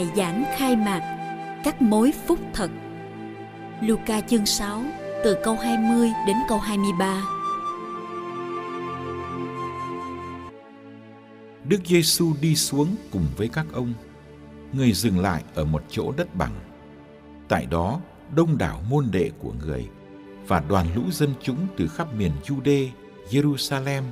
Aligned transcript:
Bài 0.00 0.10
giảng 0.16 0.44
khai 0.56 0.76
mạc 0.76 1.00
Các 1.64 1.82
mối 1.82 2.12
phúc 2.26 2.38
thật 2.54 2.70
Luca 3.82 4.20
chương 4.20 4.46
6 4.46 4.82
từ 5.24 5.36
câu 5.44 5.54
20 5.54 6.08
đến 6.26 6.36
câu 6.48 6.58
23 6.58 7.22
Đức 11.64 11.80
Giêsu 11.86 12.32
đi 12.40 12.56
xuống 12.56 12.96
cùng 13.12 13.26
với 13.36 13.48
các 13.48 13.66
ông. 13.72 13.94
Người 14.72 14.92
dừng 14.92 15.18
lại 15.18 15.42
ở 15.54 15.64
một 15.64 15.82
chỗ 15.90 16.12
đất 16.16 16.34
bằng. 16.34 16.54
Tại 17.48 17.66
đó, 17.66 18.00
đông 18.34 18.58
đảo 18.58 18.82
môn 18.88 19.08
đệ 19.12 19.30
của 19.38 19.52
người 19.66 19.88
và 20.46 20.62
đoàn 20.68 20.86
lũ 20.94 21.02
dân 21.10 21.34
chúng 21.42 21.66
từ 21.76 21.88
khắp 21.88 22.14
miền 22.14 22.32
Jude, 22.44 22.88
Jerusalem 23.30 24.02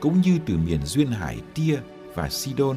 cũng 0.00 0.20
như 0.20 0.38
từ 0.46 0.56
miền 0.56 0.80
duyên 0.84 1.06
hải 1.06 1.40
Tia 1.54 1.78
và 2.14 2.28
Sidon 2.28 2.76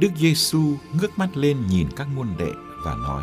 Đức 0.00 0.08
Giêsu 0.16 0.74
ngước 0.92 1.18
mắt 1.18 1.36
lên 1.36 1.66
nhìn 1.66 1.88
các 1.96 2.08
môn 2.16 2.28
đệ 2.38 2.52
và 2.84 2.94
nói: 2.94 3.22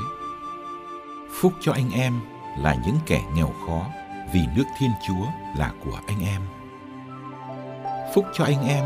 Phúc 1.31 1.53
cho 1.61 1.71
anh 1.71 1.91
em 1.91 2.19
là 2.57 2.75
những 2.85 2.97
kẻ 3.05 3.23
nghèo 3.35 3.53
khó, 3.67 3.85
vì 4.33 4.39
nước 4.55 4.63
Thiên 4.79 4.91
Chúa 5.07 5.25
là 5.57 5.71
của 5.85 5.99
anh 6.07 6.25
em. 6.25 6.41
Phúc 8.15 8.25
cho 8.33 8.43
anh 8.43 8.67
em 8.67 8.85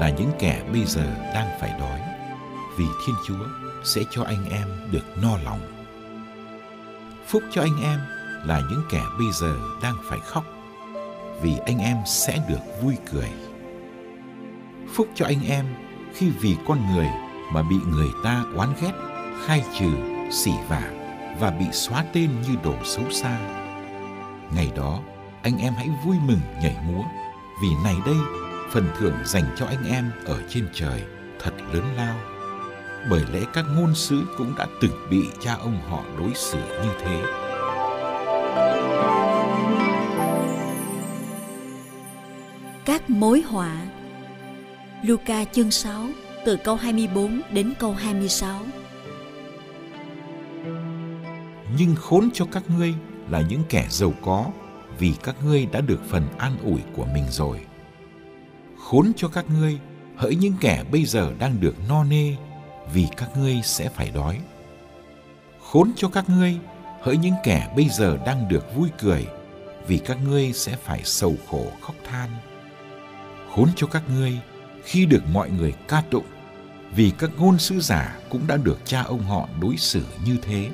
là 0.00 0.12
những 0.18 0.30
kẻ 0.38 0.64
bây 0.72 0.84
giờ 0.84 1.30
đang 1.34 1.48
phải 1.60 1.80
đói, 1.80 2.00
vì 2.76 2.84
Thiên 3.06 3.16
Chúa 3.26 3.46
sẽ 3.84 4.00
cho 4.10 4.22
anh 4.22 4.50
em 4.50 4.68
được 4.92 5.04
no 5.22 5.36
lòng. 5.44 5.60
Phúc 7.26 7.42
cho 7.52 7.62
anh 7.62 7.82
em 7.82 7.98
là 8.44 8.62
những 8.70 8.82
kẻ 8.90 9.02
bây 9.18 9.32
giờ 9.32 9.56
đang 9.82 9.96
phải 10.10 10.18
khóc, 10.18 10.44
vì 11.42 11.56
anh 11.66 11.78
em 11.78 11.96
sẽ 12.06 12.38
được 12.48 12.82
vui 12.82 12.96
cười. 13.12 13.30
Phúc 14.94 15.08
cho 15.14 15.26
anh 15.26 15.48
em 15.48 15.66
khi 16.14 16.30
vì 16.30 16.56
con 16.66 16.78
người 16.92 17.08
mà 17.54 17.62
bị 17.62 17.76
người 17.88 18.10
ta 18.22 18.44
oán 18.56 18.68
ghét, 18.80 18.92
khai 19.46 19.64
trừ, 19.78 19.90
xỉ 20.30 20.50
vả 20.68 20.82
và 21.40 21.50
bị 21.50 21.64
xóa 21.72 22.04
tên 22.12 22.30
như 22.42 22.56
đồ 22.64 22.74
xấu 22.84 23.10
xa. 23.10 23.38
Ngày 24.54 24.72
đó, 24.76 25.00
anh 25.42 25.58
em 25.58 25.72
hãy 25.76 25.88
vui 26.04 26.16
mừng 26.26 26.40
nhảy 26.62 26.76
múa, 26.86 27.02
vì 27.62 27.68
này 27.84 27.96
đây, 28.06 28.16
phần 28.70 28.88
thưởng 28.98 29.14
dành 29.24 29.54
cho 29.56 29.66
anh 29.66 29.84
em 29.88 30.10
ở 30.24 30.42
trên 30.48 30.68
trời 30.74 31.02
thật 31.38 31.52
lớn 31.72 31.84
lao. 31.96 32.16
Bởi 33.10 33.24
lẽ 33.32 33.40
các 33.52 33.64
ngôn 33.76 33.94
sứ 33.94 34.24
cũng 34.38 34.54
đã 34.58 34.66
từng 34.80 35.08
bị 35.10 35.22
cha 35.40 35.54
ông 35.54 35.80
họ 35.88 36.02
đối 36.18 36.30
xử 36.34 36.58
như 36.58 36.90
thế. 37.00 37.22
Các 42.84 43.10
mối 43.10 43.40
họa 43.40 43.76
Luca 45.02 45.44
chương 45.44 45.70
6 45.70 46.06
từ 46.44 46.56
câu 46.56 46.76
24 46.76 47.40
đến 47.52 47.72
câu 47.78 47.92
26. 47.92 48.60
Nhưng 51.78 51.94
khốn 51.96 52.28
cho 52.34 52.46
các 52.52 52.62
ngươi 52.78 52.94
là 53.30 53.40
những 53.40 53.62
kẻ 53.68 53.86
giàu 53.90 54.12
có, 54.22 54.46
vì 54.98 55.12
các 55.22 55.36
ngươi 55.44 55.66
đã 55.66 55.80
được 55.80 56.00
phần 56.08 56.28
an 56.38 56.56
ủi 56.64 56.80
của 56.96 57.06
mình 57.14 57.24
rồi. 57.30 57.60
Khốn 58.78 59.12
cho 59.16 59.28
các 59.28 59.44
ngươi, 59.58 59.78
hỡi 60.16 60.36
những 60.36 60.54
kẻ 60.60 60.84
bây 60.92 61.04
giờ 61.04 61.32
đang 61.38 61.60
được 61.60 61.74
no 61.88 62.04
nê, 62.04 62.34
vì 62.92 63.06
các 63.16 63.30
ngươi 63.36 63.60
sẽ 63.64 63.88
phải 63.88 64.10
đói. 64.14 64.38
Khốn 65.60 65.92
cho 65.96 66.08
các 66.08 66.28
ngươi, 66.28 66.56
hỡi 67.02 67.16
những 67.16 67.34
kẻ 67.44 67.72
bây 67.76 67.88
giờ 67.88 68.18
đang 68.26 68.48
được 68.48 68.74
vui 68.76 68.88
cười, 68.98 69.26
vì 69.86 69.98
các 69.98 70.18
ngươi 70.24 70.52
sẽ 70.52 70.76
phải 70.76 71.00
sầu 71.04 71.36
khổ 71.50 71.66
khóc 71.80 71.94
than. 72.04 72.30
Khốn 73.54 73.68
cho 73.76 73.86
các 73.86 74.02
ngươi, 74.16 74.38
khi 74.84 75.06
được 75.06 75.22
mọi 75.32 75.50
người 75.50 75.72
ca 75.88 76.02
tụng 76.10 76.24
vì 76.96 77.12
các 77.18 77.30
ngôn 77.38 77.58
sứ 77.58 77.80
giả 77.80 78.18
cũng 78.30 78.46
đã 78.46 78.56
được 78.56 78.78
cha 78.84 79.02
ông 79.02 79.22
họ 79.22 79.48
đối 79.60 79.76
xử 79.76 80.02
như 80.26 80.36
thế. 80.42 80.70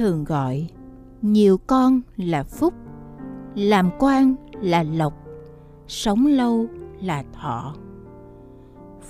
Thường 0.00 0.24
gọi 0.24 0.66
nhiều 1.22 1.58
con 1.58 2.00
là 2.16 2.42
phúc 2.42 2.74
làm 3.54 3.90
quan 3.98 4.34
là 4.60 4.82
lộc 4.82 5.14
sống 5.88 6.26
lâu 6.26 6.66
là 7.02 7.24
thọ. 7.32 7.74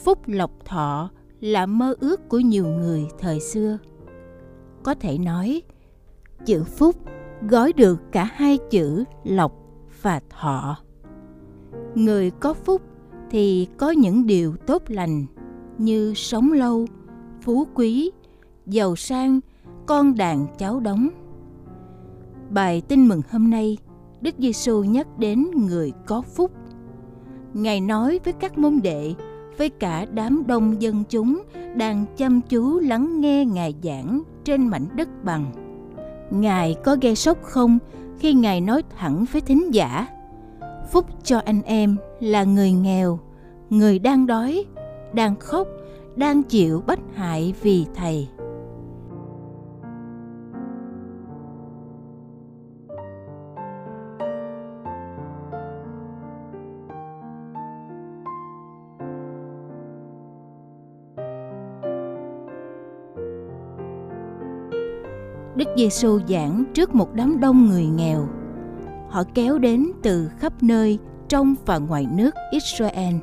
Phúc 0.04 0.18
lộc 0.26 0.50
thọ 0.64 1.10
là 1.40 1.66
mơ 1.66 1.94
ước 2.00 2.28
của 2.28 2.38
nhiều 2.38 2.66
người 2.66 3.06
thời 3.18 3.40
xưa. 3.40 3.78
Có 4.82 4.94
thể 4.94 5.18
nói 5.18 5.62
chữ 6.46 6.64
phúc 6.64 6.96
gói 7.48 7.72
được 7.72 8.00
cả 8.12 8.24
hai 8.24 8.58
chữ 8.70 9.04
lộc 9.24 9.52
và 10.02 10.20
thọ. 10.30 10.76
Người 11.94 12.30
có 12.30 12.54
phúc 12.54 12.82
thì 13.30 13.68
có 13.76 13.90
những 13.90 14.26
điều 14.26 14.56
tốt 14.56 14.82
lành 14.88 15.26
như 15.78 16.14
sống 16.16 16.52
lâu, 16.52 16.86
phú 17.42 17.66
quý, 17.74 18.10
giàu 18.66 18.96
sang, 18.96 19.40
con 19.86 20.14
đàn 20.16 20.46
cháu 20.58 20.80
đóng. 20.80 21.08
Bài 22.50 22.82
tin 22.88 23.08
mừng 23.08 23.22
hôm 23.30 23.50
nay, 23.50 23.78
Đức 24.20 24.34
Giêsu 24.38 24.84
nhắc 24.84 25.18
đến 25.18 25.46
người 25.54 25.92
có 26.06 26.22
phúc. 26.22 26.50
Ngài 27.54 27.80
nói 27.80 28.20
với 28.24 28.32
các 28.32 28.58
môn 28.58 28.80
đệ, 28.82 29.14
với 29.58 29.68
cả 29.68 30.06
đám 30.12 30.42
đông 30.46 30.82
dân 30.82 31.04
chúng 31.10 31.42
đang 31.76 32.06
chăm 32.16 32.40
chú 32.40 32.78
lắng 32.78 33.20
nghe 33.20 33.44
Ngài 33.44 33.74
giảng 33.82 34.22
trên 34.44 34.66
mảnh 34.66 34.86
đất 34.96 35.08
bằng. 35.24 35.52
Ngài 36.30 36.76
có 36.84 36.96
gây 37.00 37.16
sốc 37.16 37.42
không 37.42 37.78
khi 38.18 38.34
Ngài 38.34 38.60
nói 38.60 38.82
thẳng 38.96 39.24
với 39.32 39.40
thính 39.40 39.74
giả? 39.74 40.06
Phúc 40.92 41.06
cho 41.24 41.40
anh 41.44 41.62
em 41.62 41.96
là 42.20 42.44
người 42.44 42.72
nghèo, 42.72 43.18
người 43.70 43.98
đang 43.98 44.26
đói, 44.26 44.64
đang 45.12 45.36
khóc, 45.36 45.68
đang 46.16 46.42
chịu 46.42 46.82
bất 46.86 46.98
hại 47.14 47.54
vì 47.62 47.86
thầy. 47.94 48.28
Đức 65.70 65.76
Giêsu 65.76 66.18
giảng 66.28 66.64
trước 66.74 66.94
một 66.94 67.14
đám 67.14 67.40
đông 67.40 67.68
người 67.68 67.86
nghèo. 67.86 68.28
Họ 69.08 69.22
kéo 69.34 69.58
đến 69.58 69.86
từ 70.02 70.30
khắp 70.38 70.62
nơi 70.62 70.98
trong 71.28 71.54
và 71.66 71.78
ngoài 71.78 72.06
nước 72.16 72.34
Israel 72.50 73.14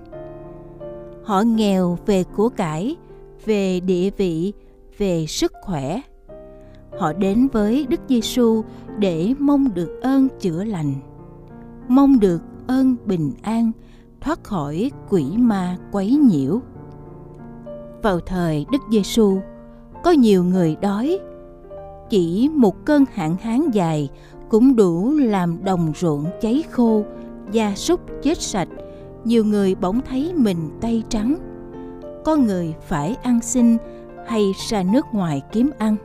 họ 1.23 1.41
nghèo 1.41 1.97
về 2.05 2.23
của 2.23 2.49
cải 2.49 2.95
về 3.45 3.79
địa 3.79 4.09
vị, 4.17 4.53
về 4.97 5.25
sức 5.25 5.53
khỏe. 5.61 6.01
Họ 6.99 7.13
đến 7.13 7.47
với 7.53 7.85
Đức 7.89 7.99
Giêsu 8.09 8.63
để 8.99 9.33
mong 9.39 9.73
được 9.73 9.99
ơn 10.01 10.27
chữa 10.39 10.63
lành, 10.63 10.93
mong 11.87 12.19
được 12.19 12.41
ơn 12.67 12.95
bình 13.05 13.31
an, 13.41 13.71
thoát 14.21 14.43
khỏi 14.43 14.91
quỷ 15.09 15.25
ma 15.37 15.77
quấy 15.91 16.11
nhiễu. 16.11 16.59
Vào 18.03 18.19
thời 18.19 18.65
Đức 18.71 18.81
Giêsu, 18.91 19.39
có 20.03 20.11
nhiều 20.11 20.43
người 20.43 20.75
đói. 20.81 21.19
Chỉ 22.09 22.49
một 22.53 22.85
cơn 22.85 23.05
hạn 23.13 23.35
hán 23.41 23.71
dài 23.71 24.09
cũng 24.49 24.75
đủ 24.75 25.13
làm 25.13 25.63
đồng 25.63 25.91
ruộng 25.95 26.25
cháy 26.41 26.63
khô, 26.71 27.03
gia 27.51 27.75
súc 27.75 27.99
chết 28.23 28.41
sạch. 28.41 28.69
Nhiều 29.23 29.45
người 29.45 29.75
bỗng 29.75 30.01
thấy 30.09 30.33
mình 30.35 30.69
tay 30.81 31.03
trắng. 31.09 31.35
Có 32.25 32.35
người 32.35 32.75
phải 32.87 33.15
ăn 33.23 33.41
xin 33.41 33.77
hay 34.27 34.51
ra 34.69 34.83
nước 34.83 35.05
ngoài 35.13 35.41
kiếm 35.51 35.69
ăn. 35.77 35.95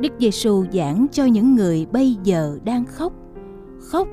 Đức 0.00 0.12
Giêsu 0.18 0.64
giảng 0.72 1.06
cho 1.12 1.24
những 1.24 1.54
người 1.54 1.86
bây 1.92 2.16
giờ 2.24 2.58
đang 2.64 2.84
khóc, 2.84 3.12
khóc 3.80 4.08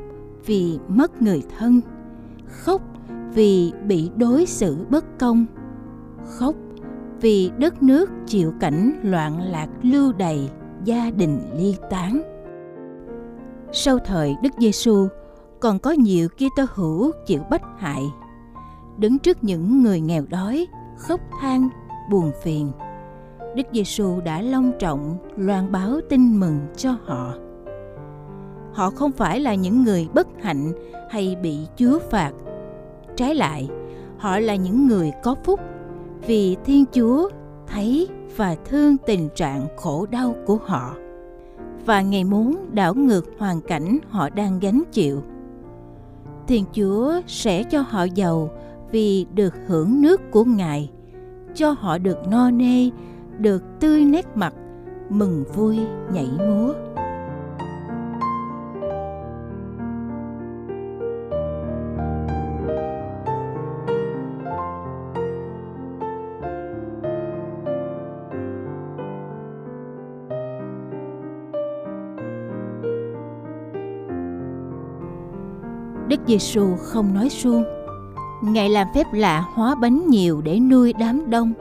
vì 0.46 0.80
mất 0.88 1.22
người 1.22 1.44
thân, 1.58 1.82
khóc 2.48 2.82
vì 3.34 3.72
bị 3.88 4.10
đối 4.16 4.46
xử 4.46 4.78
bất 4.90 5.20
công, 5.20 5.46
khóc 6.26 6.56
vì 7.22 7.52
đất 7.58 7.84
nước 7.84 8.10
chịu 8.26 8.54
cảnh 8.60 9.00
loạn 9.04 9.42
lạc 9.42 9.68
lưu 9.82 10.14
đày, 10.14 10.50
gia 10.84 11.12
đình 11.12 11.40
ly 11.58 11.76
tán. 11.90 12.22
Sau 13.72 14.00
thời 14.00 14.36
Đức 14.44 14.50
Giêsu, 14.58 15.08
còn 15.60 15.80
có 15.80 15.92
nhiều 15.92 16.30
Kitô 16.30 16.64
hữu 16.74 17.12
chịu 17.26 17.42
bách 17.50 17.64
hại, 17.78 18.04
đứng 18.98 19.20
trước 19.20 19.44
những 19.44 19.84
người 19.84 20.02
nghèo 20.02 20.24
đói, 20.30 20.68
khóc 20.98 21.20
than, 21.42 21.70
buồn 22.12 22.32
phiền. 22.44 22.72
Đức 23.56 23.64
Giêsu 23.72 24.22
đã 24.22 24.42
long 24.42 24.72
trọng 24.80 25.18
loan 25.38 25.72
báo 25.72 26.00
tin 26.10 26.40
mừng 26.40 26.60
cho 26.76 26.96
họ. 27.06 27.34
Họ 28.74 28.90
không 28.90 29.12
phải 29.12 29.40
là 29.40 29.56
những 29.56 29.84
người 29.84 30.08
bất 30.14 30.28
hạnh 30.42 30.72
hay 31.10 31.36
bị 31.44 31.58
Chúa 31.76 32.00
phạt. 32.00 32.32
Trái 33.16 33.36
lại, 33.36 33.70
họ 34.18 34.40
là 34.40 34.56
những 34.56 34.88
người 34.88 35.12
có 35.24 35.36
phúc 35.44 35.60
vì 36.28 36.58
Thiên 36.66 36.86
Chúa 36.92 37.30
thấy 37.68 38.08
và 38.36 38.56
thương 38.66 38.98
tình 38.98 39.30
trạng 39.36 39.68
khổ 39.78 40.06
đau 40.12 40.36
của 40.46 40.58
họ 40.66 40.96
và 41.86 42.02
Ngài 42.02 42.24
muốn 42.24 42.66
đảo 42.72 42.94
ngược 42.94 43.26
hoàn 43.38 43.62
cảnh 43.62 44.00
họ 44.10 44.30
đang 44.30 44.60
gánh 44.60 44.84
chịu. 44.92 45.22
Thiên 46.48 46.66
Chúa 46.74 47.22
sẽ 47.28 47.64
cho 47.64 47.82
họ 47.82 48.04
giàu 48.04 48.50
vì 48.92 49.26
được 49.34 49.54
hưởng 49.68 50.02
nước 50.02 50.22
của 50.32 50.44
Ngài, 50.44 50.90
cho 51.56 51.72
họ 51.72 51.98
được 51.98 52.18
no 52.28 52.52
nê, 52.52 52.90
được 53.38 53.64
tươi 53.80 54.06
nét 54.06 54.26
mặt, 54.36 54.54
mừng 55.10 55.44
vui 55.56 55.80
nhảy 56.14 56.28
múa. 56.38 56.74
Đức 76.12 76.20
Giêsu 76.28 76.76
không 76.76 77.14
nói 77.14 77.30
suông. 77.30 77.64
Ngài 78.44 78.70
làm 78.70 78.88
phép 78.96 79.08
lạ 79.14 79.46
hóa 79.54 79.76
bánh 79.76 80.08
nhiều 80.08 80.42
để 80.42 80.60
nuôi 80.60 80.94
đám 81.00 81.30
đông. 81.30 81.54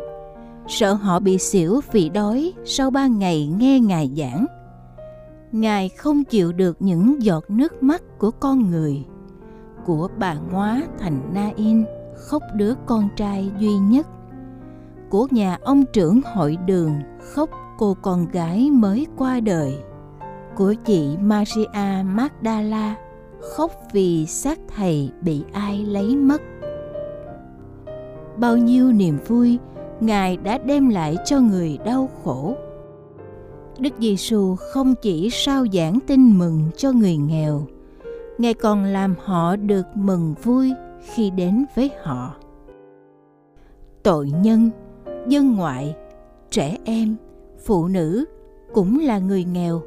Sợ 0.69 0.93
họ 0.93 1.21
bị 1.21 1.39
xỉu 1.39 1.81
vì 1.93 2.09
đói 2.09 2.53
sau 2.65 2.91
ba 2.91 3.07
ngày 3.07 3.47
nghe 3.59 3.81
Ngài 3.81 4.11
giảng. 4.17 4.47
Ngài 5.53 5.89
không 5.89 6.25
chịu 6.25 6.53
được 6.53 6.77
những 6.81 7.23
giọt 7.23 7.45
nước 7.49 7.83
mắt 7.83 8.03
của 8.19 8.31
con 8.31 8.71
người, 8.71 9.05
của 9.85 10.09
bà 10.19 10.35
ngoá 10.51 10.83
thành 10.99 11.21
Na-in 11.35 11.85
khóc 12.17 12.43
đứa 12.55 12.75
con 12.87 13.09
trai 13.17 13.51
duy 13.59 13.73
nhất, 13.73 14.07
của 15.11 15.27
nhà 15.31 15.59
ông 15.63 15.85
trưởng 15.93 16.21
hội 16.35 16.57
đường 16.67 16.93
khóc 17.35 17.51
cô 17.79 17.97
con 18.03 18.27
gái 18.33 18.71
mới 18.71 19.07
qua 19.17 19.41
đời, 19.41 19.79
của 20.57 20.75
chị 20.85 21.17
Maria 21.21 22.03
Magdala 22.05 22.97
khóc 23.41 23.73
vì 23.93 24.27
xác 24.27 24.59
thầy 24.77 25.11
bị 25.21 25.43
ai 25.53 25.85
lấy 25.85 26.17
mất. 26.17 26.43
Bao 28.37 28.57
nhiêu 28.57 28.93
niềm 28.93 29.19
vui 29.27 29.59
ngài 30.01 30.37
đã 30.37 30.59
đem 30.59 30.89
lại 30.89 31.17
cho 31.25 31.41
người 31.41 31.79
đau 31.85 32.09
khổ. 32.23 32.55
Đức 33.79 33.93
giêsu 33.99 34.57
không 34.57 34.95
chỉ 35.03 35.31
sao 35.31 35.67
giảng 35.73 35.99
tin 36.07 36.39
mừng 36.39 36.71
cho 36.77 36.93
người 36.93 37.17
nghèo, 37.17 37.67
ngài 38.39 38.55
còn 38.55 38.85
làm 38.85 39.15
họ 39.25 39.57
được 39.57 39.87
mừng 39.95 40.35
vui 40.43 40.73
khi 41.15 41.31
đến 41.31 41.65
với 41.75 41.91
họ. 42.03 42.35
Tội 44.03 44.31
nhân, 44.43 44.71
dân 45.27 45.57
ngoại, 45.57 45.97
trẻ 46.51 46.77
em, 46.85 47.17
phụ 47.65 47.89
nữ 47.89 48.25
cũng 48.73 48.99
là 48.99 49.19
người 49.19 49.45
nghèo 49.45 49.83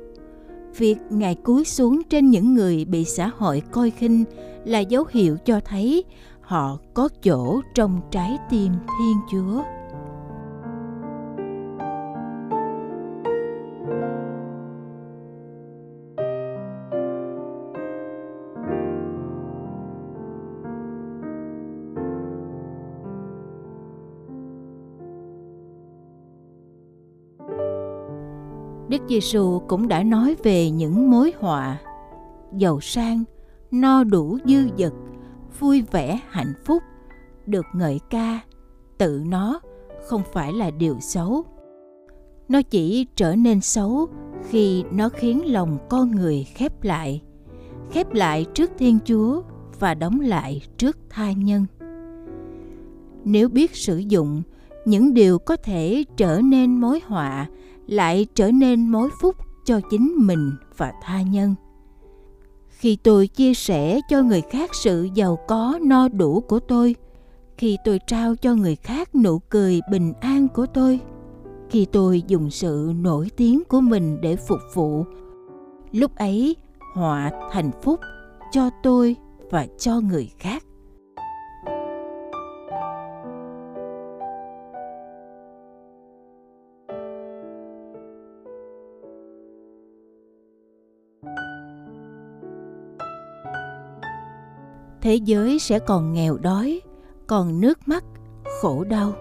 việc 0.77 0.97
ngài 1.09 1.35
cúi 1.35 1.65
xuống 1.65 2.01
trên 2.09 2.29
những 2.29 2.53
người 2.53 2.85
bị 2.85 3.05
xã 3.05 3.31
hội 3.37 3.61
coi 3.71 3.89
khinh 3.89 4.23
là 4.65 4.79
dấu 4.79 5.03
hiệu 5.11 5.37
cho 5.45 5.59
thấy 5.59 6.03
họ 6.41 6.77
có 6.93 7.09
chỗ 7.23 7.61
trong 7.75 8.01
trái 8.11 8.37
tim 8.49 8.71
thiên 8.99 9.17
chúa. 9.31 9.63
Đức 28.89 29.01
Giêsu 29.09 29.59
cũng 29.67 29.87
đã 29.87 30.03
nói 30.03 30.35
về 30.43 30.69
những 30.69 31.11
mối 31.11 31.33
họa 31.39 31.77
giàu 32.57 32.79
sang, 32.81 33.23
no 33.71 34.03
đủ 34.03 34.37
dư 34.45 34.67
dật, 34.77 34.93
vui 35.59 35.83
vẻ 35.91 36.19
hạnh 36.29 36.53
phúc, 36.65 36.83
được 37.45 37.65
ngợi 37.73 37.99
ca, 38.09 38.39
tự 38.97 39.23
nó 39.27 39.59
không 40.07 40.21
phải 40.33 40.53
là 40.53 40.71
điều 40.71 40.97
xấu. 40.99 41.43
Nó 42.49 42.61
chỉ 42.61 43.07
trở 43.15 43.35
nên 43.35 43.61
xấu 43.61 44.07
khi 44.49 44.83
nó 44.91 45.09
khiến 45.09 45.51
lòng 45.53 45.77
con 45.89 46.11
người 46.11 46.43
khép 46.55 46.83
lại, 46.83 47.21
khép 47.91 48.13
lại 48.13 48.45
trước 48.53 48.71
Thiên 48.77 48.99
Chúa 49.05 49.41
và 49.79 49.93
đóng 49.93 50.19
lại 50.19 50.61
trước 50.77 50.97
tha 51.09 51.31
nhân. 51.31 51.65
Nếu 53.25 53.49
biết 53.49 53.75
sử 53.75 53.97
dụng 53.97 54.41
những 54.85 55.13
điều 55.13 55.39
có 55.39 55.55
thể 55.55 56.03
trở 56.17 56.41
nên 56.41 56.81
mối 56.81 56.99
họa 57.05 57.47
lại 57.87 58.25
trở 58.35 58.51
nên 58.51 58.87
mối 58.87 59.09
phúc 59.21 59.35
cho 59.65 59.79
chính 59.89 60.13
mình 60.17 60.51
và 60.77 60.93
tha 61.01 61.21
nhân. 61.21 61.55
Khi 62.69 62.97
tôi 63.03 63.27
chia 63.27 63.53
sẻ 63.53 63.99
cho 64.09 64.21
người 64.21 64.41
khác 64.41 64.69
sự 64.73 65.09
giàu 65.13 65.37
có 65.47 65.79
no 65.81 66.07
đủ 66.07 66.41
của 66.41 66.59
tôi, 66.59 66.95
khi 67.57 67.77
tôi 67.85 67.99
trao 68.07 68.35
cho 68.35 68.55
người 68.55 68.75
khác 68.75 69.15
nụ 69.15 69.39
cười 69.39 69.81
bình 69.91 70.13
an 70.21 70.47
của 70.47 70.65
tôi, 70.65 70.99
khi 71.69 71.85
tôi 71.85 72.23
dùng 72.27 72.49
sự 72.49 72.93
nổi 73.01 73.31
tiếng 73.37 73.63
của 73.63 73.81
mình 73.81 74.21
để 74.21 74.35
phục 74.35 74.59
vụ, 74.73 75.05
lúc 75.91 76.15
ấy 76.15 76.55
họa 76.93 77.31
thành 77.51 77.71
phúc 77.81 77.99
cho 78.51 78.69
tôi 78.83 79.15
và 79.51 79.67
cho 79.77 79.99
người 79.99 80.31
khác. 80.39 80.63
Thế 95.03 95.15
giới 95.15 95.59
sẽ 95.59 95.79
còn 95.79 96.13
nghèo 96.13 96.37
đói 96.37 96.81
còn 97.27 97.61
nước 97.61 97.79
mắt 97.87 98.03
khổ 98.61 98.83
đau 98.83 99.13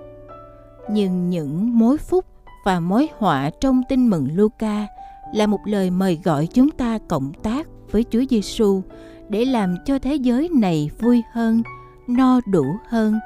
nhưng 0.91 1.31
những 1.31 1.79
mối 1.79 1.99
phúc 1.99 2.25
và 2.65 2.81
mối 2.81 3.09
họa 3.19 3.51
trong 3.61 3.83
tin 3.89 4.11
mừng 4.11 4.29
Luca 4.35 4.87
là 5.35 5.47
một 5.47 5.61
lời 5.65 5.91
mời 5.91 6.21
gọi 6.25 6.47
chúng 6.47 6.71
ta 6.71 6.99
cộng 7.09 7.33
tác 7.43 7.67
với 7.91 8.05
Chúa 8.11 8.23
Giêsu 8.31 8.83
để 9.29 9.45
làm 9.45 9.77
cho 9.85 9.99
thế 9.99 10.15
giới 10.15 10.49
này 10.49 10.91
vui 10.99 11.23
hơn, 11.33 11.63
no 12.09 12.41
đủ 12.47 12.65
hơn, 12.89 13.19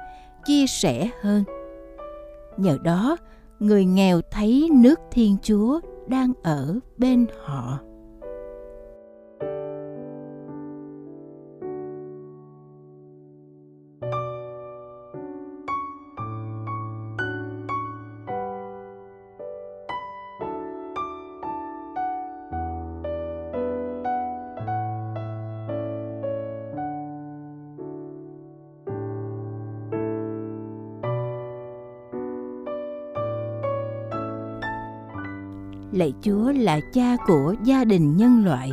chia 0.46 0.66
sẻ 0.66 1.08
hơn. 1.22 1.44
Nhờ 2.56 2.78
đó, 2.84 3.16
người 3.60 3.84
nghèo 3.84 4.20
thấy 4.30 4.68
nước 4.72 5.00
Thiên 5.10 5.36
Chúa 5.42 5.80
đang 6.08 6.32
ở 6.42 6.78
bên 6.98 7.26
họ. 7.44 7.78
Lạy 36.06 36.14
chúa 36.22 36.52
là 36.52 36.80
cha 36.92 37.16
của 37.26 37.54
gia 37.64 37.84
đình 37.84 38.16
nhân 38.16 38.44
loại. 38.44 38.72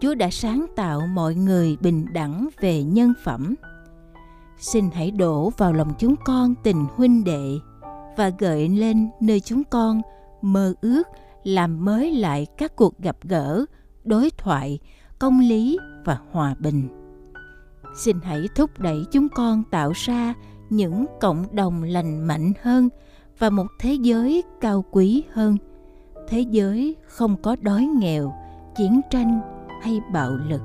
Chúa 0.00 0.14
đã 0.14 0.30
sáng 0.30 0.66
tạo 0.76 1.00
mọi 1.14 1.34
người 1.34 1.76
bình 1.80 2.06
đẳng 2.12 2.48
về 2.60 2.82
nhân 2.82 3.12
phẩm. 3.24 3.54
Xin 4.58 4.90
hãy 4.92 5.10
đổ 5.10 5.50
vào 5.50 5.72
lòng 5.72 5.92
chúng 5.98 6.14
con 6.24 6.54
tình 6.62 6.86
huynh 6.96 7.24
đệ 7.24 7.58
và 8.16 8.30
gợi 8.38 8.68
lên 8.68 9.08
nơi 9.20 9.40
chúng 9.40 9.64
con 9.64 10.02
mơ 10.42 10.74
ước 10.80 11.02
làm 11.44 11.84
mới 11.84 12.12
lại 12.12 12.46
các 12.58 12.76
cuộc 12.76 12.98
gặp 12.98 13.16
gỡ, 13.22 13.64
đối 14.04 14.30
thoại, 14.30 14.78
công 15.18 15.40
lý 15.40 15.78
và 16.04 16.18
hòa 16.30 16.54
bình. 16.58 16.88
Xin 17.96 18.16
hãy 18.22 18.48
thúc 18.56 18.70
đẩy 18.78 19.04
chúng 19.12 19.28
con 19.28 19.62
tạo 19.70 19.92
ra 19.94 20.34
những 20.70 21.06
cộng 21.20 21.46
đồng 21.52 21.82
lành 21.82 22.26
mạnh 22.26 22.52
hơn 22.62 22.88
và 23.38 23.50
một 23.50 23.66
thế 23.78 23.92
giới 23.94 24.42
cao 24.60 24.84
quý 24.90 25.24
hơn 25.32 25.56
thế 26.28 26.40
giới 26.40 26.96
không 27.06 27.36
có 27.42 27.56
đói 27.60 27.88
nghèo, 28.00 28.32
chiến 28.76 29.00
tranh 29.10 29.40
hay 29.82 30.00
bạo 30.12 30.30
lực. 30.30 30.60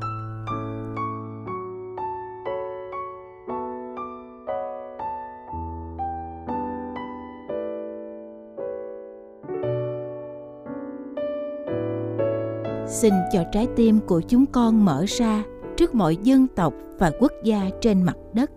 Xin 12.88 13.14
cho 13.32 13.44
trái 13.52 13.68
tim 13.76 14.00
của 14.08 14.22
chúng 14.22 14.46
con 14.46 14.86
mở 14.86 15.06
ra 15.08 15.44
trước 15.78 15.96
mọi 15.96 16.18
dân 16.24 16.48
tộc 16.48 16.74
và 17.00 17.12
quốc 17.20 17.32
gia 17.44 17.70
trên 17.82 18.04
mặt 18.04 18.18
đất 18.34 18.52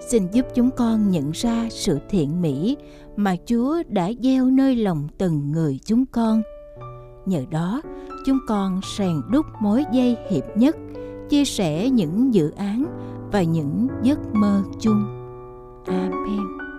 xin 0.00 0.26
giúp 0.32 0.46
chúng 0.54 0.70
con 0.70 1.10
nhận 1.10 1.30
ra 1.30 1.66
sự 1.70 1.98
thiện 2.08 2.42
mỹ 2.42 2.76
mà 3.16 3.36
chúa 3.46 3.82
đã 3.88 4.10
gieo 4.22 4.44
nơi 4.46 4.76
lòng 4.76 5.08
từng 5.18 5.52
người 5.52 5.78
chúng 5.84 6.06
con. 6.06 6.42
Nhờ 7.26 7.44
đó, 7.50 7.82
chúng 8.26 8.38
con 8.48 8.80
rèn 8.98 9.20
đúc 9.30 9.46
mối 9.60 9.84
dây 9.92 10.16
hiệp 10.30 10.44
nhất, 10.56 10.76
chia 11.28 11.44
sẻ 11.44 11.90
những 11.90 12.34
dự 12.34 12.50
án 12.50 12.84
và 13.32 13.42
những 13.42 13.88
giấc 14.02 14.18
mơ 14.34 14.62
chung. 14.80 15.04
Amen. 15.86 16.69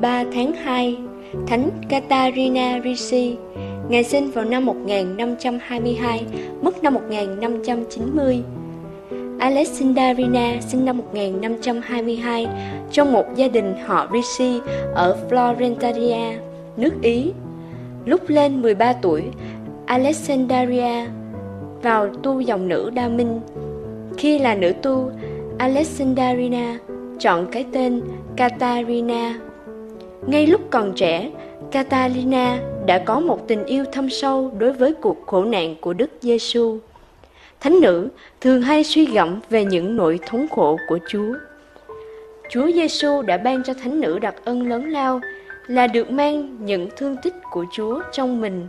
13 0.00 0.24
tháng 0.34 0.52
2, 0.52 0.96
Thánh 1.46 1.70
Katarina 1.88 2.80
Ricci, 2.84 3.36
Ngài 3.88 4.04
sinh 4.04 4.30
vào 4.30 4.44
năm 4.44 4.66
1522, 4.66 6.24
mất 6.62 6.82
năm 6.82 6.94
1590. 6.94 8.42
Alexandrina 9.38 10.60
sinh 10.60 10.84
năm 10.84 10.98
1522 10.98 12.46
trong 12.92 13.12
một 13.12 13.24
gia 13.36 13.48
đình 13.48 13.74
họ 13.86 14.08
Ricci 14.12 14.60
ở 14.94 15.16
Florentaria, 15.30 16.32
nước 16.76 16.92
Ý. 17.02 17.32
Lúc 18.04 18.20
lên 18.28 18.62
13 18.62 18.92
tuổi, 18.92 19.22
Alexandria 19.86 21.06
vào 21.82 22.08
tu 22.22 22.40
dòng 22.40 22.68
nữ 22.68 22.90
Đa 22.90 23.08
Minh. 23.08 23.40
Khi 24.16 24.38
là 24.38 24.54
nữ 24.54 24.72
tu, 24.82 25.10
Alexandrina 25.58 26.78
chọn 27.18 27.46
cái 27.52 27.64
tên 27.72 28.00
Katarina. 28.36 29.45
Ngay 30.26 30.46
lúc 30.46 30.60
còn 30.70 30.92
trẻ, 30.96 31.30
Catalina 31.70 32.58
đã 32.86 32.98
có 32.98 33.20
một 33.20 33.48
tình 33.48 33.64
yêu 33.64 33.84
thâm 33.92 34.10
sâu 34.10 34.52
đối 34.58 34.72
với 34.72 34.94
cuộc 34.94 35.26
khổ 35.26 35.44
nạn 35.44 35.74
của 35.80 35.92
Đức 35.92 36.10
Giêsu. 36.20 36.78
Thánh 37.60 37.80
nữ 37.80 38.08
thường 38.40 38.62
hay 38.62 38.84
suy 38.84 39.06
gẫm 39.06 39.40
về 39.50 39.64
những 39.64 39.96
nỗi 39.96 40.18
thống 40.26 40.46
khổ 40.48 40.78
của 40.88 40.98
Chúa. 41.08 41.34
Chúa 42.50 42.70
Giêsu 42.74 43.22
đã 43.22 43.36
ban 43.36 43.62
cho 43.62 43.74
thánh 43.74 44.00
nữ 44.00 44.18
đặc 44.18 44.34
ân 44.44 44.68
lớn 44.68 44.90
lao 44.90 45.20
là 45.66 45.86
được 45.86 46.10
mang 46.10 46.56
những 46.66 46.88
thương 46.96 47.16
tích 47.22 47.34
của 47.50 47.64
Chúa 47.72 48.00
trong 48.12 48.40
mình. 48.40 48.68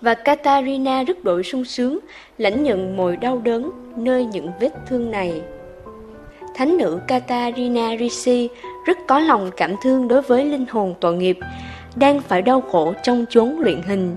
Và 0.00 0.14
Katarina 0.14 1.02
rất 1.02 1.24
đổi 1.24 1.42
sung 1.42 1.64
sướng 1.64 1.98
lãnh 2.38 2.62
nhận 2.62 2.96
mọi 2.96 3.16
đau 3.16 3.40
đớn 3.44 3.70
nơi 3.96 4.24
những 4.24 4.50
vết 4.60 4.72
thương 4.88 5.10
này. 5.10 5.42
Thánh 6.54 6.76
nữ 6.76 7.00
Katarina 7.08 7.96
Ricci 7.98 8.48
rất 8.84 8.98
có 9.06 9.18
lòng 9.18 9.50
cảm 9.56 9.74
thương 9.82 10.08
đối 10.08 10.22
với 10.22 10.44
linh 10.44 10.66
hồn 10.70 10.94
tội 11.00 11.16
nghiệp 11.16 11.38
đang 11.96 12.20
phải 12.20 12.42
đau 12.42 12.60
khổ 12.60 12.94
trong 13.02 13.24
chốn 13.30 13.58
luyện 13.60 13.82
hình. 13.82 14.16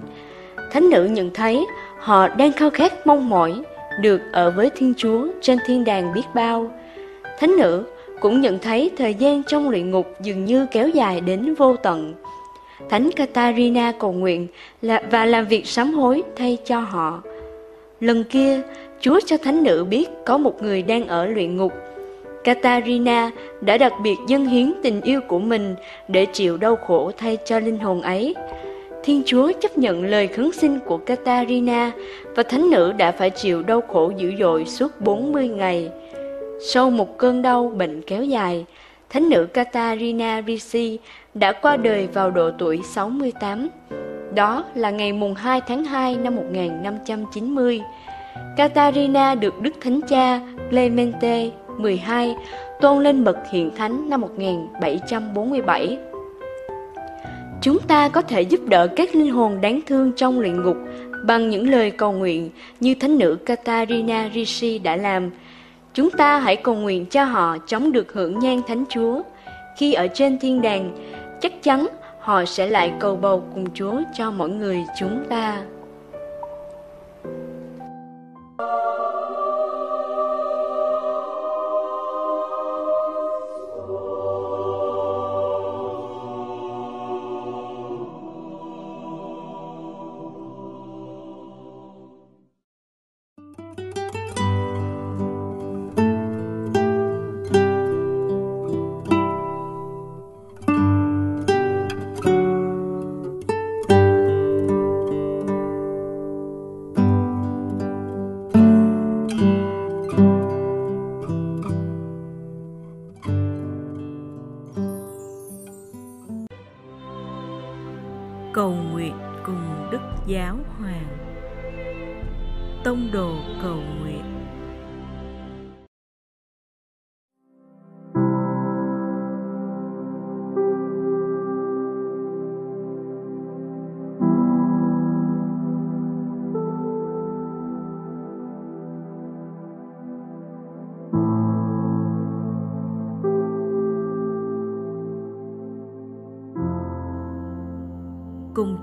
Thánh 0.71 0.89
nữ 0.89 1.05
nhận 1.05 1.33
thấy 1.33 1.65
họ 1.99 2.27
đang 2.27 2.51
khao 2.51 2.69
khát 2.69 3.07
mong 3.07 3.29
mỏi 3.29 3.61
được 4.01 4.21
ở 4.31 4.51
với 4.51 4.69
Thiên 4.75 4.93
Chúa 4.97 5.27
trên 5.41 5.57
thiên 5.65 5.83
đàng 5.83 6.13
biết 6.13 6.23
bao. 6.33 6.71
Thánh 7.39 7.57
nữ 7.57 7.85
cũng 8.19 8.41
nhận 8.41 8.59
thấy 8.59 8.91
thời 8.97 9.13
gian 9.13 9.43
trong 9.43 9.69
luyện 9.69 9.91
ngục 9.91 10.07
dường 10.21 10.45
như 10.45 10.65
kéo 10.71 10.89
dài 10.89 11.21
đến 11.21 11.55
vô 11.55 11.75
tận. 11.75 12.13
Thánh 12.89 13.09
Katarina 13.15 13.91
cầu 13.99 14.11
nguyện 14.11 14.47
là, 14.81 15.01
và 15.11 15.25
làm 15.25 15.45
việc 15.45 15.67
sám 15.67 15.93
hối 15.93 16.23
thay 16.35 16.57
cho 16.65 16.79
họ. 16.79 17.23
Lần 17.99 18.23
kia, 18.23 18.61
Chúa 19.01 19.19
cho 19.25 19.37
thánh 19.37 19.63
nữ 19.63 19.83
biết 19.89 20.09
có 20.25 20.37
một 20.37 20.63
người 20.63 20.81
đang 20.81 21.07
ở 21.07 21.25
luyện 21.25 21.57
ngục 21.57 21.73
Katarina 22.47 23.31
đã 23.61 23.77
đặc 23.77 23.93
biệt 24.03 24.15
dâng 24.27 24.45
hiến 24.45 24.73
tình 24.83 25.01
yêu 25.01 25.21
của 25.27 25.39
mình 25.39 25.75
để 26.07 26.25
chịu 26.25 26.57
đau 26.57 26.75
khổ 26.75 27.11
thay 27.17 27.37
cho 27.45 27.59
linh 27.59 27.79
hồn 27.79 28.01
ấy. 28.01 28.35
Thiên 29.03 29.21
Chúa 29.25 29.51
chấp 29.61 29.77
nhận 29.77 30.05
lời 30.05 30.27
khấn 30.27 30.51
xin 30.51 30.79
của 30.79 30.97
Katarina 30.97 31.91
và 32.35 32.43
thánh 32.43 32.69
nữ 32.69 32.91
đã 32.91 33.11
phải 33.11 33.29
chịu 33.29 33.63
đau 33.63 33.81
khổ 33.81 34.11
dữ 34.17 34.33
dội 34.39 34.65
suốt 34.65 35.01
40 35.01 35.47
ngày. 35.47 35.89
Sau 36.61 36.89
một 36.89 37.17
cơn 37.17 37.41
đau 37.41 37.71
bệnh 37.77 38.01
kéo 38.01 38.23
dài, 38.23 38.65
thánh 39.09 39.29
nữ 39.29 39.47
Katarina 39.53 40.41
Ricci 40.47 40.99
đã 41.33 41.51
qua 41.51 41.77
đời 41.77 42.07
vào 42.13 42.31
độ 42.31 42.51
tuổi 42.57 42.79
68. 42.83 43.69
Đó 44.35 44.65
là 44.75 44.91
ngày 44.91 45.13
mùng 45.13 45.35
2 45.35 45.61
tháng 45.67 45.83
2 45.83 46.15
năm 46.15 46.35
1590. 46.35 47.81
Katarina 48.57 49.35
được 49.35 49.61
Đức 49.61 49.73
Thánh 49.81 50.01
Cha 50.01 50.39
Clemente 50.69 51.49
12 51.77 52.35
tôn 52.81 53.03
lên 53.03 53.23
bậc 53.23 53.37
hiện 53.51 53.71
thánh 53.75 54.09
năm 54.09 54.21
1747. 54.21 55.97
Chúng 57.61 57.79
ta 57.79 58.09
có 58.09 58.21
thể 58.21 58.41
giúp 58.41 58.59
đỡ 58.67 58.87
các 58.95 59.15
linh 59.15 59.31
hồn 59.31 59.61
đáng 59.61 59.79
thương 59.87 60.11
trong 60.15 60.39
luyện 60.39 60.63
ngục 60.63 60.77
bằng 61.25 61.49
những 61.49 61.69
lời 61.69 61.91
cầu 61.91 62.11
nguyện 62.11 62.49
như 62.79 62.95
thánh 62.95 63.17
nữ 63.17 63.37
Katarina 63.45 64.29
Ricci 64.33 64.79
đã 64.79 64.95
làm. 64.95 65.29
Chúng 65.93 66.11
ta 66.11 66.39
hãy 66.39 66.55
cầu 66.55 66.75
nguyện 66.75 67.05
cho 67.05 67.23
họ 67.23 67.57
chống 67.67 67.91
được 67.91 68.13
hưởng 68.13 68.39
nhan 68.39 68.61
thánh 68.67 68.83
Chúa. 68.89 69.21
Khi 69.77 69.93
ở 69.93 70.07
trên 70.07 70.39
thiên 70.39 70.61
đàng, 70.61 70.91
chắc 71.41 71.63
chắn 71.63 71.87
họ 72.19 72.45
sẽ 72.45 72.67
lại 72.67 72.93
cầu 72.99 73.15
bầu 73.15 73.43
cùng 73.53 73.65
Chúa 73.73 74.01
cho 74.17 74.31
mọi 74.31 74.49
người 74.49 74.83
chúng 74.99 75.23
ta. 75.29 75.61
Hoàng 78.57 79.06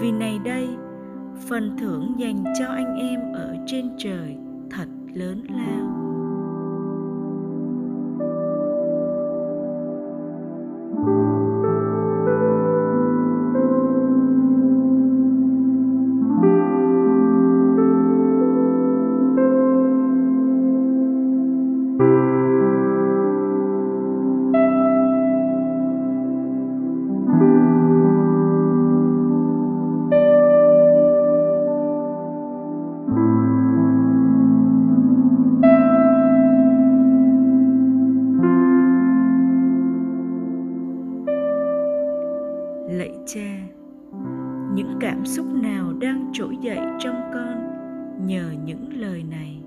Vì 0.00 0.12
này 0.12 0.38
đây, 0.44 0.68
phần 1.48 1.76
thưởng 1.80 2.14
dành 2.18 2.44
cho 2.58 2.66
anh 2.66 2.96
em 2.96 3.20
ở 3.32 3.56
trên 3.66 3.90
trời 3.98 4.36
thật 4.70 4.86
lớn 5.14 5.44
lao. 5.48 6.11
Cha 43.42 43.66
những 44.74 44.96
cảm 45.00 45.26
xúc 45.26 45.46
nào 45.54 45.92
đang 45.92 46.30
trỗi 46.32 46.56
dậy 46.60 46.78
trong 46.98 47.30
con 47.34 47.68
nhờ 48.26 48.54
những 48.64 49.00
lời 49.00 49.24
này? 49.30 49.61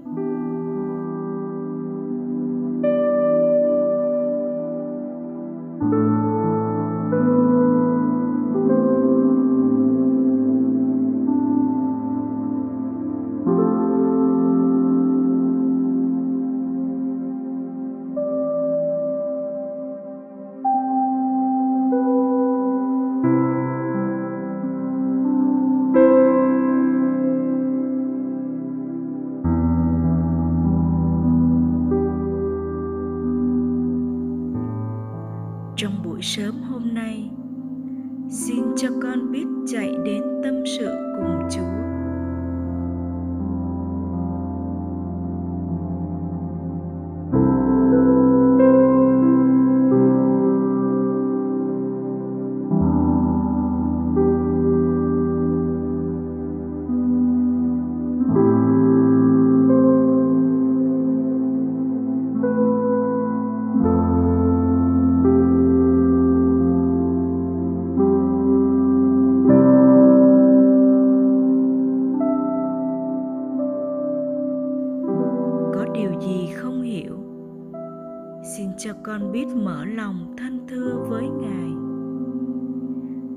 Xin 38.29 38.63
cho 38.77 38.89
con 39.03 39.31
biết 39.31 39.45
chạy 39.67 39.95
đến 40.05 40.23
tâm 40.43 40.63
sự 40.77 40.87
cùng 41.17 41.49
chúa. 41.51 41.74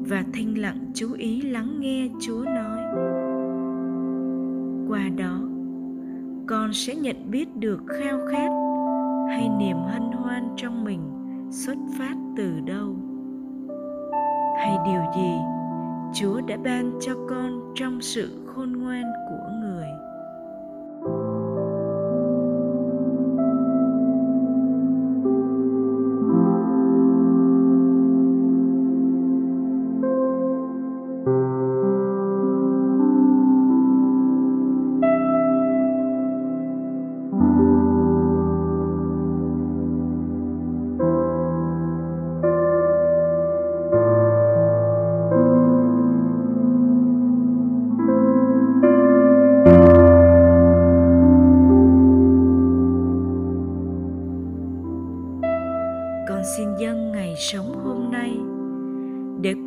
Và 0.08 0.24
thinh 0.32 0.62
lặng 0.62 0.90
chú 0.94 1.12
ý 1.12 1.40
lắng 1.40 1.80
nghe 1.80 2.08
chúa 2.20 2.44
nói. 2.44 2.80
Qua 4.88 5.08
đó, 5.16 5.40
con 6.46 6.72
sẽ 6.72 6.94
nhận 6.94 7.30
biết 7.30 7.56
được 7.56 7.82
khao 7.86 8.18
khát 8.32 8.48
hay 9.28 9.48
niềm 9.58 9.76
hân 9.76 10.02
hoan 10.12 10.48
trong 10.56 10.84
mình 10.84 11.00
xuất 11.50 11.76
phát 11.98 12.14
từ 12.36 12.60
đâu. 12.66 12.96
Hay 14.58 14.76
điều 14.86 15.02
gì 15.16 15.36
chúa 16.14 16.40
đã 16.40 16.56
ban 16.64 16.92
cho 17.00 17.12
con 17.28 17.72
trong 17.74 18.00
sự 18.00 18.44
khôn 18.46 18.72
ngoan 18.72 19.04
của 19.28 19.48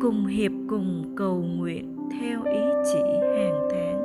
cùng 0.02 0.26
hiệp 0.26 0.52
cùng 0.68 1.04
cầu 1.16 1.42
nguyện 1.42 1.96
theo 2.20 2.42
ý 2.44 2.60
chỉ 2.92 2.98
hàng 3.36 3.68
tháng. 3.70 4.02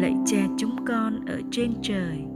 Lạy 0.00 0.14
cha 0.26 0.36
chúng 0.56 0.84
con 0.86 1.20
ở 1.26 1.40
trên 1.50 1.74
trời 1.82 2.35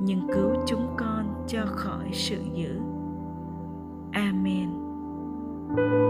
nhưng 0.00 0.20
cứu 0.32 0.54
chúng 0.66 0.94
con 0.96 1.44
cho 1.46 1.64
khỏi 1.66 2.10
sự 2.12 2.42
dữ. 2.54 2.80
Amen. 4.12 4.70
nhân 5.76 6.09